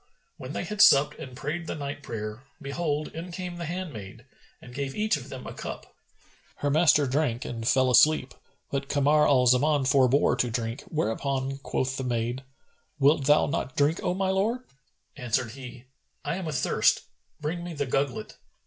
When 0.37 0.53
they 0.53 0.63
had 0.63 0.81
supped 0.81 1.19
and 1.19 1.37
prayed 1.37 1.67
the 1.67 1.75
night 1.75 2.01
prayer, 2.01 2.41
behold, 2.59 3.09
in 3.09 3.31
came 3.31 3.57
the 3.57 3.65
handmaid 3.67 4.25
and 4.59 4.73
gave 4.73 4.95
each 4.95 5.15
of 5.15 5.29
them 5.29 5.45
a 5.45 5.53
cup. 5.53 5.95
Her 6.55 6.71
master 6.71 7.05
drank 7.05 7.45
and 7.45 7.67
fell 7.67 7.87
asleep; 7.91 8.33
but 8.71 8.89
Kamar 8.89 9.27
al 9.27 9.45
Zaman 9.45 9.85
forbore 9.85 10.35
to 10.39 10.49
drink, 10.49 10.81
whereupon 10.87 11.59
quoth 11.59 11.97
the 11.97 12.03
maid, 12.03 12.43
"Wilt 12.97 13.25
thou 13.27 13.45
not 13.45 13.77
drink, 13.77 13.99
O 14.01 14.15
my 14.15 14.31
lord?" 14.31 14.61
Answered 15.17 15.51
he, 15.51 15.85
"I 16.25 16.35
am 16.37 16.47
athirst, 16.47 17.01
bring 17.39 17.63
me 17.63 17.75
the 17.75 17.85
gugglet." 17.85 18.37